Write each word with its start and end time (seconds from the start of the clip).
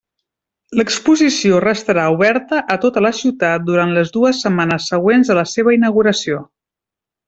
L'exposició 0.79 1.59
restarà 1.65 2.07
oberta 2.15 2.63
a 2.77 2.79
tota 2.87 3.05
la 3.09 3.13
ciutat 3.21 3.69
durant 3.69 3.95
les 4.01 4.17
dues 4.19 4.43
setmanes 4.47 4.91
següents 4.97 5.35
a 5.37 5.41
la 5.43 5.49
seva 5.57 5.79
inauguració. 5.81 6.45